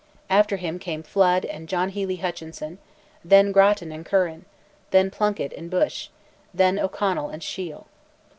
[0.31, 2.79] After him came Flood and John Hely Hutchinson;
[3.23, 4.45] then Grattan and Curran;
[4.89, 6.09] then Plunkett and Bushe;
[6.55, 7.85] then O'Connell and Shiel.